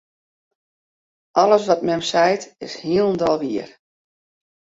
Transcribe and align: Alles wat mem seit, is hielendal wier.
Alles 1.41 1.65
wat 1.67 1.81
mem 1.87 2.01
seit, 2.11 2.43
is 2.65 2.75
hielendal 2.85 3.37
wier. 3.43 3.69